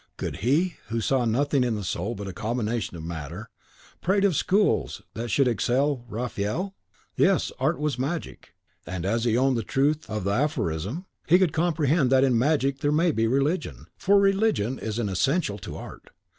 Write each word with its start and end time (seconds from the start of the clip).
Could 0.17 0.37
he, 0.37 0.77
who 0.87 0.99
saw 0.99 1.25
nothing 1.25 1.63
in 1.63 1.75
the 1.75 1.83
soul 1.83 2.15
but 2.15 2.27
a 2.27 2.33
combination 2.33 2.97
of 2.97 3.03
matter, 3.03 3.51
prate 4.01 4.25
of 4.25 4.35
schools 4.35 5.03
that 5.13 5.27
should 5.29 5.47
excel 5.47 6.03
a 6.09 6.11
Raphael? 6.11 6.73
Yes, 7.15 7.51
art 7.59 7.77
was 7.77 7.99
magic; 7.99 8.55
and 8.87 9.05
as 9.05 9.25
he 9.25 9.37
owned 9.37 9.57
the 9.57 9.61
truth 9.63 10.09
of 10.09 10.23
the 10.23 10.31
aphorism, 10.31 11.05
he 11.27 11.37
could 11.37 11.53
comprehend 11.53 12.11
that 12.11 12.23
in 12.23 12.35
magic 12.35 12.79
there 12.79 12.91
may 12.91 13.11
be 13.11 13.27
religion, 13.27 13.85
for 13.95 14.19
religion 14.19 14.79
is 14.79 14.97
an 14.97 15.07
essential 15.07 15.59
to 15.59 15.75
art. 15.77 16.09